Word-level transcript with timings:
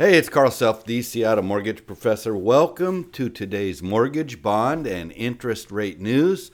Hey, 0.00 0.16
it's 0.16 0.28
Carl 0.28 0.52
Self, 0.52 0.84
the 0.84 1.02
Seattle 1.02 1.42
Mortgage 1.42 1.84
Professor. 1.84 2.36
Welcome 2.36 3.10
to 3.10 3.28
today's 3.28 3.82
mortgage, 3.82 4.40
bond, 4.40 4.86
and 4.86 5.10
interest 5.10 5.72
rate 5.72 5.98
news. 5.98 6.52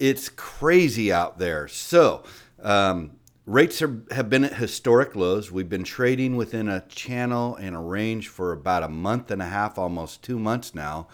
It's 0.00 0.28
crazy 0.28 1.12
out 1.12 1.38
there. 1.38 1.68
So, 1.68 2.24
um, 2.60 3.12
rates 3.46 3.80
are, 3.80 4.02
have 4.10 4.28
been 4.28 4.42
at 4.42 4.54
historic 4.54 5.14
lows. 5.14 5.52
We've 5.52 5.68
been 5.68 5.84
trading 5.84 6.34
within 6.34 6.68
a 6.68 6.80
channel 6.88 7.54
and 7.54 7.76
a 7.76 7.78
range 7.78 8.26
for 8.26 8.50
about 8.50 8.82
a 8.82 8.88
month 8.88 9.30
and 9.30 9.40
a 9.40 9.46
half, 9.46 9.78
almost 9.78 10.24
two 10.24 10.40
months 10.40 10.74
now. 10.74 11.06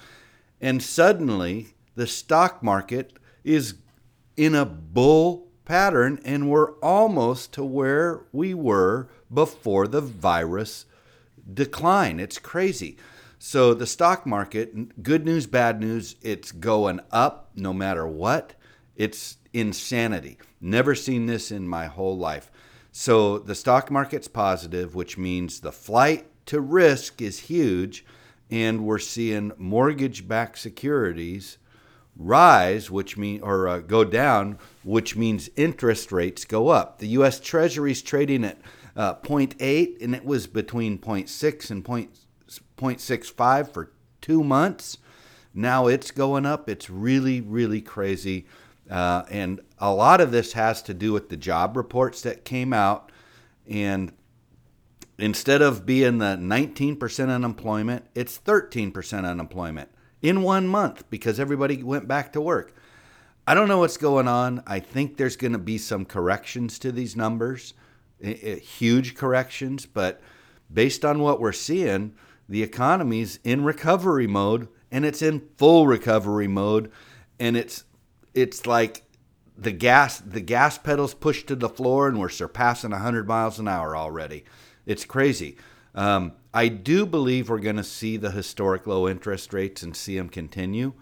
And 0.63 0.83
suddenly, 0.83 1.75
the 1.95 2.07
stock 2.07 2.63
market 2.63 3.19
is 3.45 3.75
in 4.35 4.55
a 4.55 4.65
bull 4.65 5.49
pattern, 5.67 6.21
and 6.25 6.49
we're 6.49 6.73
almost 6.79 7.53
to 7.53 7.65
where 7.65 8.23
we 8.33 8.55
were 8.55 9.11
before 9.31 9.87
the 9.87 10.01
virus 10.01 10.87
decline. 11.53 12.21
It's 12.21 12.39
crazy. 12.39 12.97
So 13.39 13.73
the 13.73 13.87
stock 13.87 14.27
market, 14.27 15.03
good 15.03 15.25
news, 15.25 15.47
bad 15.47 15.81
news, 15.81 16.17
it's 16.23 16.53
going 16.53 17.01
up 17.11 17.51
no 17.57 17.73
matter 17.73 18.07
what. 18.07 18.55
It's 18.97 19.39
insanity. 19.53 20.39
Never 20.61 20.95
seen 20.95 21.27
this 21.27 21.51
in 21.51 21.67
my 21.67 21.87
whole 21.87 22.19
life. 22.19 22.51
So 22.93 23.39
the 23.39 23.55
stock 23.55 23.91
market's 23.91 24.29
positive, 24.29 24.95
which 24.95 25.17
means 25.17 25.61
the 25.61 25.73
flight 25.73 26.27
to 26.47 26.61
risk 26.61 27.23
is 27.23 27.39
huge, 27.39 28.05
and 28.51 28.85
we're 28.85 28.99
seeing 28.99 29.53
mortgage-backed 29.57 30.59
securities 30.59 31.57
rise, 32.17 32.91
which 32.91 33.17
mean 33.17 33.41
or 33.43 33.67
uh, 33.67 33.79
go 33.79 34.05
down, 34.05 34.59
which 34.85 35.17
means 35.17 35.49
interest 35.57 36.13
rates 36.13 36.45
go 36.45 36.69
up. 36.69 36.99
The 36.99 37.09
U.S. 37.09 37.41
Treasury's 37.41 38.03
trading 38.03 38.45
at 38.45 38.59
uh, 38.97 39.15
0.8, 39.17 40.03
and 40.03 40.15
it 40.15 40.25
was 40.25 40.47
between 40.47 40.99
0.6 40.99 41.71
and 41.71 41.85
0.65 41.85 43.73
for 43.73 43.93
two 44.21 44.45
months. 44.45 44.99
Now 45.55 45.87
it's 45.87 46.11
going 46.11 46.47
up. 46.47 46.69
It's 46.69 46.91
really, 46.91 47.41
really 47.41 47.81
crazy. 47.81 48.47
Uh, 48.91 49.25
and 49.31 49.61
a 49.79 49.93
lot 49.93 50.21
of 50.21 50.33
this 50.33 50.53
has 50.55 50.83
to 50.83 50.95
do 50.95 51.13
with 51.13 51.29
the 51.29 51.37
job 51.37 51.77
reports 51.77 52.23
that 52.23 52.45
came 52.45 52.73
out. 52.73 53.11
And 53.69 54.13
instead 55.19 55.63
of 55.63 55.87
being 55.87 56.19
the 56.19 56.37
19% 56.37 57.29
unemployment, 57.29 58.07
it's 58.15 58.39
13% 58.39 59.25
unemployment 59.25 59.91
in 60.23 60.43
one 60.43 60.67
month 60.67 61.09
because 61.11 61.39
everybody 61.39 61.83
went 61.83 62.09
back 62.09 62.33
to 62.33 62.41
work. 62.41 62.75
I 63.47 63.55
don't 63.55 63.69
know 63.69 63.79
what's 63.79 63.97
going 63.97 64.29
on. 64.29 64.63
I 64.67 64.81
think 64.81 65.17
there's 65.17 65.37
going 65.37 65.53
to 65.53 65.59
be 65.59 65.79
some 65.79 66.05
corrections 66.05 66.79
to 66.81 66.93
these 66.93 67.17
numbers 67.17 67.75
huge 68.23 69.15
corrections, 69.15 69.87
but 69.87 70.21
based 70.73 71.05
on 71.05 71.21
what 71.21 71.41
we're 71.41 71.53
seeing, 71.53 72.15
the 72.49 72.63
economy's 72.63 73.39
in 73.45 73.65
recovery 73.65 74.27
mode 74.27 74.69
and 74.91 75.05
it's 75.05 75.23
in 75.23 75.49
full 75.57 75.87
recovery 75.87 76.49
mode 76.49 76.91
and 77.39 77.57
it's 77.57 77.85
it's 78.35 78.67
like 78.67 79.03
the 79.57 79.73
gas 79.73 80.19
the 80.19 80.41
gas 80.41 80.79
pedals 80.79 81.15
pushed 81.15 81.47
to 81.47 81.57
the 81.57 81.69
floor 81.69 82.09
and 82.09 82.19
we're 82.19 82.29
surpassing 82.29 82.91
100 82.91 83.29
miles 83.29 83.59
an 83.59 83.69
hour 83.69 83.97
already. 83.97 84.45
It's 84.87 85.05
crazy. 85.05 85.57
Um, 85.95 86.33
I 86.53 86.69
do 86.69 87.07
believe 87.07 87.49
we're 87.49 87.59
going 87.59 87.77
to 87.77 87.85
see 87.85 88.17
the 88.17 88.31
historic 88.31 88.87
low 88.87 89.09
interest 89.09 89.53
rates 89.53 89.83
and 89.83 89.95
see 89.95 90.17
them 90.17 90.29
continue, 90.29 90.95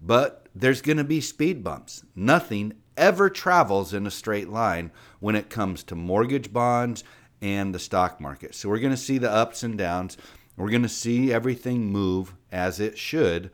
but 0.00 0.48
there's 0.54 0.82
going 0.82 0.98
to 0.98 1.04
be 1.04 1.20
speed 1.20 1.62
bumps. 1.62 2.04
Nothing 2.14 2.74
ever 2.96 3.30
travels 3.30 3.92
in 3.94 4.06
a 4.06 4.10
straight 4.10 4.48
line 4.48 4.90
when 5.20 5.36
it 5.36 5.50
comes 5.50 5.82
to 5.84 5.94
mortgage 5.94 6.52
bonds 6.52 7.04
and 7.40 7.74
the 7.74 7.78
stock 7.78 8.20
market. 8.20 8.54
So 8.54 8.68
we're 8.68 8.80
going 8.80 8.92
to 8.92 8.96
see 8.96 9.18
the 9.18 9.30
ups 9.30 9.62
and 9.62 9.76
downs. 9.76 10.16
We're 10.56 10.70
going 10.70 10.82
to 10.82 10.88
see 10.88 11.32
everything 11.32 11.90
move 11.90 12.34
as 12.50 12.80
it 12.80 12.98
should 12.98 13.50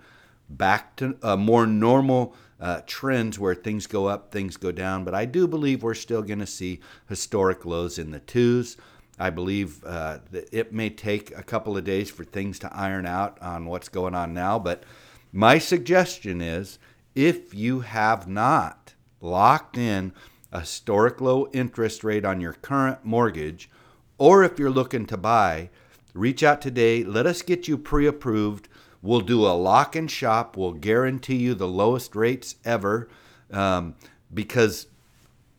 back 0.48 0.96
to 0.96 1.16
a 1.22 1.36
more 1.36 1.66
normal 1.66 2.34
uh, 2.60 2.80
trends 2.86 3.38
where 3.38 3.54
things 3.54 3.86
go 3.86 4.06
up, 4.06 4.30
things 4.30 4.56
go 4.56 4.70
down. 4.70 5.04
But 5.04 5.14
I 5.14 5.24
do 5.24 5.48
believe 5.48 5.82
we're 5.82 5.94
still 5.94 6.22
going 6.22 6.38
to 6.38 6.46
see 6.46 6.80
historic 7.08 7.64
lows 7.64 7.98
in 7.98 8.10
the 8.10 8.20
twos. 8.20 8.76
I 9.18 9.30
believe 9.30 9.84
uh, 9.84 10.18
that 10.30 10.48
it 10.52 10.72
may 10.72 10.90
take 10.90 11.36
a 11.36 11.42
couple 11.42 11.76
of 11.76 11.84
days 11.84 12.10
for 12.10 12.24
things 12.24 12.58
to 12.60 12.74
iron 12.74 13.06
out 13.06 13.40
on 13.42 13.66
what's 13.66 13.88
going 13.88 14.14
on 14.14 14.32
now. 14.32 14.58
But 14.58 14.84
my 15.32 15.58
suggestion 15.58 16.40
is 16.40 16.78
if 17.14 17.54
you 17.54 17.80
have 17.80 18.28
not 18.28 18.81
locked 19.22 19.78
in 19.78 20.12
a 20.52 20.60
historic 20.60 21.20
low 21.20 21.48
interest 21.52 22.04
rate 22.04 22.24
on 22.24 22.40
your 22.40 22.52
current 22.52 23.04
mortgage, 23.04 23.70
or 24.18 24.42
if 24.44 24.58
you're 24.58 24.70
looking 24.70 25.06
to 25.06 25.16
buy, 25.16 25.70
reach 26.12 26.42
out 26.42 26.60
today. 26.60 27.02
Let 27.02 27.26
us 27.26 27.40
get 27.40 27.66
you 27.66 27.78
pre 27.78 28.06
approved. 28.06 28.68
We'll 29.00 29.20
do 29.20 29.46
a 29.46 29.56
lock 29.56 29.96
and 29.96 30.10
shop. 30.10 30.56
We'll 30.56 30.72
guarantee 30.72 31.36
you 31.36 31.54
the 31.54 31.66
lowest 31.66 32.14
rates 32.14 32.56
ever 32.64 33.08
um, 33.50 33.94
because 34.32 34.86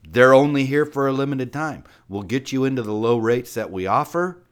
they're 0.08 0.34
only 0.34 0.66
here 0.66 0.86
for 0.86 1.08
a 1.08 1.14
limited 1.14 1.52
time. 1.52 1.84
We'll 2.08 2.24
get 2.24 2.52
you 2.52 2.66
into 2.66 2.84
the 2.84 2.94
low 2.94 3.18
rates 3.18 3.54
that 3.56 3.72
we 3.72 3.88
offer 3.88 4.44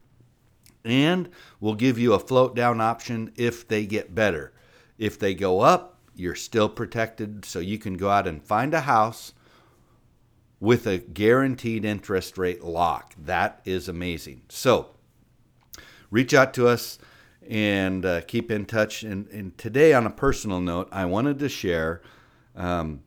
and 0.84 1.28
we'll 1.60 1.74
give 1.74 1.98
you 1.98 2.12
a 2.12 2.18
float 2.18 2.56
down 2.56 2.80
option 2.80 3.32
if 3.36 3.66
they 3.68 3.86
get 3.86 4.14
better. 4.14 4.52
If 4.98 5.18
they 5.18 5.34
go 5.34 5.60
up, 5.60 5.98
you're 6.22 6.34
still 6.36 6.68
protected, 6.68 7.44
so 7.44 7.58
you 7.58 7.78
can 7.78 7.96
go 7.96 8.08
out 8.08 8.28
and 8.28 8.42
find 8.42 8.72
a 8.72 8.82
house 8.82 9.32
with 10.60 10.86
a 10.86 10.98
guaranteed 10.98 11.84
interest 11.84 12.38
rate 12.38 12.62
lock. 12.62 13.14
That 13.18 13.60
is 13.64 13.88
amazing. 13.88 14.42
So, 14.48 14.90
reach 16.10 16.32
out 16.32 16.54
to 16.54 16.68
us 16.68 17.00
and 17.48 18.06
uh, 18.06 18.20
keep 18.20 18.52
in 18.52 18.64
touch. 18.66 19.02
And, 19.02 19.26
and, 19.28 19.58
today, 19.58 19.92
on 19.92 20.06
a 20.06 20.10
personal 20.10 20.60
note, 20.60 20.88
I 20.92 21.04
wanted 21.06 21.40
to 21.40 21.48
share. 21.48 22.00
Um, 22.54 23.02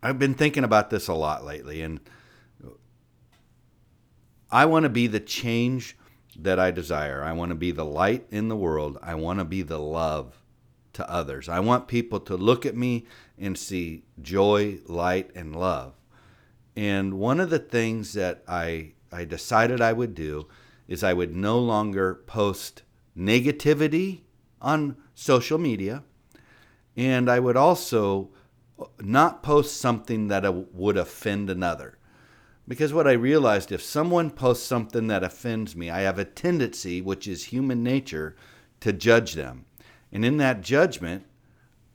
I've 0.00 0.20
been 0.20 0.34
thinking 0.34 0.62
about 0.62 0.90
this 0.90 1.08
a 1.08 1.14
lot 1.14 1.44
lately, 1.44 1.82
and 1.82 1.98
I 4.48 4.66
want 4.66 4.84
to 4.84 4.88
be 4.88 5.08
the 5.08 5.18
change 5.18 5.96
that 6.38 6.60
I 6.60 6.70
desire. 6.70 7.24
I 7.24 7.32
want 7.32 7.48
to 7.48 7.56
be 7.56 7.72
the 7.72 7.84
light 7.84 8.26
in 8.30 8.46
the 8.46 8.56
world. 8.56 8.96
I 9.02 9.16
want 9.16 9.40
to 9.40 9.44
be 9.44 9.62
the 9.62 9.80
love 9.80 10.40
to 10.98 11.08
others. 11.08 11.48
I 11.48 11.60
want 11.60 11.86
people 11.86 12.18
to 12.18 12.36
look 12.36 12.66
at 12.66 12.76
me 12.76 13.06
and 13.38 13.56
see 13.56 14.02
joy, 14.20 14.80
light, 14.88 15.30
and 15.36 15.54
love. 15.54 15.94
And 16.74 17.14
one 17.14 17.38
of 17.38 17.50
the 17.50 17.60
things 17.60 18.14
that 18.14 18.42
I, 18.48 18.94
I 19.12 19.24
decided 19.24 19.80
I 19.80 19.92
would 19.92 20.12
do 20.16 20.48
is 20.88 21.04
I 21.04 21.12
would 21.12 21.36
no 21.36 21.56
longer 21.60 22.16
post 22.26 22.82
negativity 23.16 24.22
on 24.60 24.96
social 25.14 25.56
media. 25.56 26.02
And 26.96 27.30
I 27.30 27.38
would 27.38 27.56
also 27.56 28.30
not 29.00 29.44
post 29.44 29.76
something 29.76 30.26
that 30.28 30.52
would 30.52 30.96
offend 30.96 31.48
another. 31.48 31.96
Because 32.66 32.92
what 32.92 33.06
I 33.06 33.12
realized, 33.12 33.70
if 33.70 33.82
someone 33.82 34.30
posts 34.30 34.66
something 34.66 35.06
that 35.06 35.22
offends 35.22 35.76
me, 35.76 35.90
I 35.90 36.00
have 36.00 36.18
a 36.18 36.24
tendency, 36.24 37.00
which 37.00 37.28
is 37.28 37.44
human 37.44 37.84
nature, 37.84 38.34
to 38.80 38.92
judge 38.92 39.34
them. 39.34 39.64
And 40.12 40.24
in 40.24 40.38
that 40.38 40.62
judgment, 40.62 41.26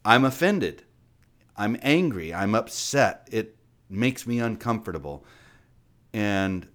I'm 0.06 0.26
offended. 0.26 0.84
I'm 1.56 1.78
angry. 1.82 2.34
I'm 2.34 2.56
upset. 2.56 3.28
It 3.32 3.56
makes 3.90 4.28
me 4.28 4.40
uncomfortable. 4.40 5.26
And 6.14 6.68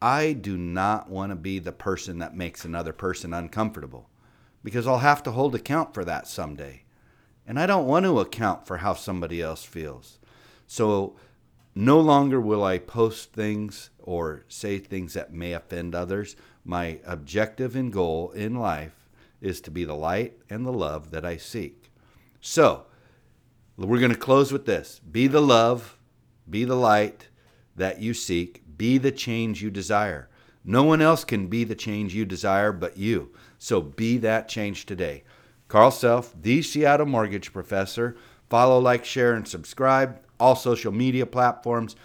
I 0.00 0.32
do 0.32 0.56
not 0.56 1.08
want 1.08 1.30
to 1.30 1.36
be 1.36 1.58
the 1.58 1.72
person 1.72 2.18
that 2.18 2.36
makes 2.36 2.64
another 2.64 2.92
person 2.92 3.32
uncomfortable 3.32 4.08
because 4.64 4.86
I'll 4.86 4.98
have 4.98 5.22
to 5.24 5.32
hold 5.32 5.54
account 5.54 5.94
for 5.94 6.04
that 6.04 6.26
someday. 6.26 6.82
And 7.46 7.58
I 7.58 7.66
don't 7.66 7.86
want 7.86 8.04
to 8.06 8.20
account 8.20 8.66
for 8.66 8.78
how 8.78 8.94
somebody 8.94 9.40
else 9.40 9.64
feels. 9.64 10.18
So 10.66 11.16
no 11.74 12.00
longer 12.00 12.40
will 12.40 12.62
I 12.62 12.78
post 12.78 13.32
things 13.32 13.90
or 13.98 14.44
say 14.48 14.78
things 14.78 15.14
that 15.14 15.32
may 15.32 15.52
offend 15.52 15.94
others. 15.94 16.36
My 16.64 17.00
objective 17.04 17.74
and 17.74 17.92
goal 17.92 18.30
in 18.32 18.54
life 18.54 19.01
is 19.42 19.60
to 19.62 19.70
be 19.70 19.84
the 19.84 19.94
light 19.94 20.38
and 20.48 20.64
the 20.64 20.72
love 20.72 21.10
that 21.10 21.24
I 21.24 21.36
seek. 21.36 21.90
So, 22.40 22.86
we're 23.76 23.98
going 23.98 24.12
to 24.12 24.18
close 24.18 24.52
with 24.52 24.66
this 24.66 25.00
be 25.00 25.26
the 25.26 25.40
love, 25.40 25.98
be 26.48 26.64
the 26.64 26.76
light 26.76 27.28
that 27.76 28.00
you 28.00 28.14
seek, 28.14 28.62
be 28.76 28.98
the 28.98 29.12
change 29.12 29.62
you 29.62 29.70
desire. 29.70 30.28
No 30.64 30.84
one 30.84 31.02
else 31.02 31.24
can 31.24 31.48
be 31.48 31.64
the 31.64 31.74
change 31.74 32.14
you 32.14 32.24
desire 32.24 32.72
but 32.72 32.96
you. 32.96 33.34
So 33.58 33.80
be 33.80 34.18
that 34.18 34.48
change 34.48 34.86
today. 34.86 35.24
Carl 35.68 35.90
Self, 35.90 36.34
the 36.40 36.62
Seattle 36.62 37.06
Mortgage 37.06 37.52
Professor. 37.52 38.16
Follow, 38.48 38.78
like, 38.78 39.04
share, 39.04 39.34
and 39.34 39.48
subscribe. 39.48 40.20
All 40.38 40.54
social 40.54 40.92
media 40.92 41.24
platforms 41.26 41.96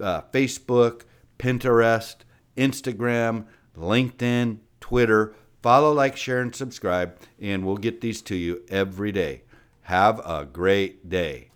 uh, 0.00 0.22
Facebook, 0.32 1.02
Pinterest, 1.38 2.16
Instagram, 2.56 3.46
LinkedIn, 3.76 4.58
Twitter. 4.80 5.34
Follow, 5.62 5.92
like, 5.92 6.16
share, 6.16 6.40
and 6.40 6.54
subscribe, 6.54 7.18
and 7.40 7.66
we'll 7.66 7.76
get 7.76 8.00
these 8.00 8.22
to 8.22 8.36
you 8.36 8.62
every 8.68 9.12
day. 9.12 9.42
Have 9.82 10.20
a 10.24 10.44
great 10.44 11.08
day. 11.08 11.50